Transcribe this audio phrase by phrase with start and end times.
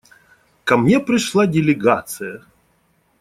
[0.63, 2.41] Ко мне пришла делегация.